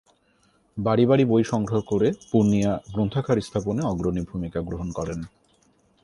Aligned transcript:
বাড়ি 0.77 1.03
বাড়ি 1.05 1.23
বই 1.25 1.43
সংগ্রহ 1.43 1.79
করে 1.81 2.07
পূর্ণিয়া 2.31 2.71
গ্রন্থাগার 2.93 3.37
স্থাপনে 3.41 3.81
অগ্রণী 3.83 4.21
ভূমিকা 4.21 4.59
গ্রহণ 4.61 4.89
করেন। 4.91 5.19